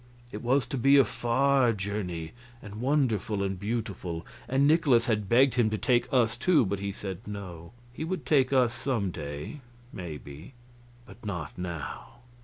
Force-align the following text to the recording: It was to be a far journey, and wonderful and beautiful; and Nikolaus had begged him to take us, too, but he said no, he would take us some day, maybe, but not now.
It 0.31 0.41
was 0.41 0.65
to 0.65 0.79
be 0.79 0.97
a 0.97 1.05
far 1.05 1.73
journey, 1.73 2.31
and 2.59 2.81
wonderful 2.81 3.43
and 3.43 3.59
beautiful; 3.59 4.25
and 4.47 4.65
Nikolaus 4.65 5.05
had 5.05 5.29
begged 5.29 5.53
him 5.53 5.69
to 5.69 5.77
take 5.77 6.11
us, 6.11 6.37
too, 6.37 6.65
but 6.65 6.79
he 6.79 6.91
said 6.91 7.19
no, 7.27 7.71
he 7.93 8.03
would 8.03 8.25
take 8.25 8.51
us 8.51 8.73
some 8.73 9.11
day, 9.11 9.61
maybe, 9.93 10.55
but 11.05 11.23
not 11.23 11.55
now. 11.55 12.13